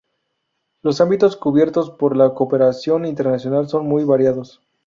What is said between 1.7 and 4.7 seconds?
por la cooperación internacional son muy variados.